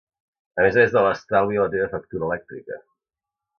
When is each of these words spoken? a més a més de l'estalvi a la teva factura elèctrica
a 0.61 0.63
més 0.67 0.79
a 0.79 0.85
més 0.85 0.95
de 0.95 1.03
l'estalvi 1.07 1.61
a 1.61 1.67
la 1.67 1.73
teva 1.75 1.91
factura 1.93 2.29
elèctrica 2.31 2.83